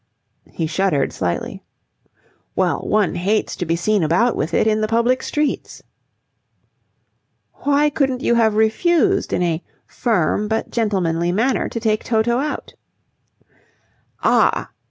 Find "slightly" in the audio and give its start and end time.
1.13-1.63